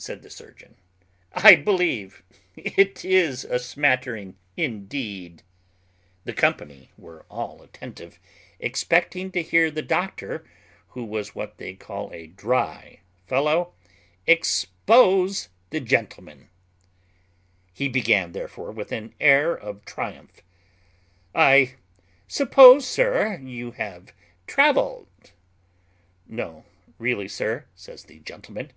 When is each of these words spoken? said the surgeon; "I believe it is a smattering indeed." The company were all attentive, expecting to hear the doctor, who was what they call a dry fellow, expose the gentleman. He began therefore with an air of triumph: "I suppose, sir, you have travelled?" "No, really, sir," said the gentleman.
said 0.00 0.22
the 0.22 0.30
surgeon; 0.30 0.76
"I 1.32 1.56
believe 1.56 2.22
it 2.54 3.04
is 3.04 3.44
a 3.44 3.58
smattering 3.58 4.36
indeed." 4.56 5.42
The 6.22 6.32
company 6.32 6.92
were 6.96 7.26
all 7.28 7.62
attentive, 7.62 8.20
expecting 8.60 9.32
to 9.32 9.42
hear 9.42 9.72
the 9.72 9.82
doctor, 9.82 10.48
who 10.90 11.02
was 11.04 11.34
what 11.34 11.56
they 11.58 11.74
call 11.74 12.12
a 12.12 12.28
dry 12.28 13.00
fellow, 13.26 13.74
expose 14.24 15.48
the 15.70 15.80
gentleman. 15.80 16.48
He 17.74 17.88
began 17.88 18.30
therefore 18.30 18.70
with 18.70 18.92
an 18.92 19.16
air 19.18 19.52
of 19.52 19.84
triumph: 19.84 20.42
"I 21.34 21.74
suppose, 22.28 22.86
sir, 22.86 23.40
you 23.42 23.72
have 23.72 24.12
travelled?" 24.46 25.32
"No, 26.24 26.64
really, 26.98 27.26
sir," 27.26 27.64
said 27.74 27.98
the 28.06 28.20
gentleman. 28.20 28.70